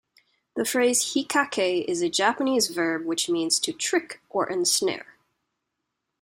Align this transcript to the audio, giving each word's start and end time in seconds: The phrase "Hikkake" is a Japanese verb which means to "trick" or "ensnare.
The 0.55 0.65
phrase 0.65 1.13
"Hikkake" 1.13 1.85
is 1.87 2.01
a 2.01 2.09
Japanese 2.09 2.69
verb 2.69 3.05
which 3.05 3.29
means 3.29 3.59
to 3.59 3.71
"trick" 3.71 4.19
or 4.31 4.49
"ensnare. 4.49 5.15